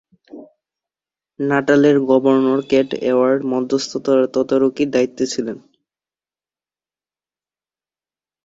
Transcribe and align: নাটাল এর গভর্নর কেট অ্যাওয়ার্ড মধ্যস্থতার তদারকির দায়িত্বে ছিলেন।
নাটাল 1.39 1.81
এর 1.89 1.97
গভর্নর 2.09 2.59
কেট 2.69 2.89
অ্যাওয়ার্ড 3.01 3.41
মধ্যস্থতার 3.51 4.19
তদারকির 4.33 4.89
দায়িত্বে 4.95 5.25
ছিলেন। 5.33 5.57